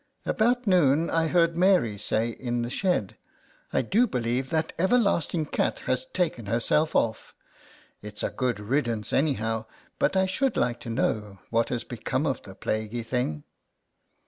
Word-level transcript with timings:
About 0.25 0.65
noon 0.65 1.11
I 1.11 1.27
heard 1.27 1.55
Mary 1.55 1.95
say 1.99 2.29
in 2.29 2.63
the 2.63 2.71
shed," 2.71 3.17
I 3.71 3.83
do 3.83 4.07
believe 4.07 4.49
that 4.49 4.73
everlasting 4.79 5.45
cat 5.45 5.77
has 5.85 6.07
taken 6.07 6.47
herself 6.47 6.95
off: 6.95 7.35
it's 8.01 8.23
a 8.23 8.31
good 8.31 8.59
riddance 8.59 9.13
anyhow, 9.13 9.65
but 9.99 10.17
I 10.17 10.25
should 10.25 10.57
like 10.57 10.79
to 10.79 10.89
know 10.89 11.37
what 11.51 11.69
has 11.69 11.83
become 11.83 12.25
of 12.25 12.41
the 12.41 12.55
plaguy 12.55 13.03
thing 13.03 13.43